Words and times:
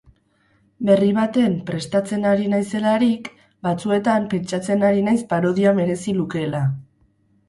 Berri 0.89 1.09
baten 1.17 1.57
prestatzen 1.67 2.23
ari 2.29 2.47
naizelarik, 2.53 3.29
batzuetan 3.67 4.25
pentsatzen 4.31 4.87
ari 4.89 5.05
naiz 5.09 5.19
parodia 5.35 5.75
merezi 5.81 6.17
lukeela. 6.21 6.63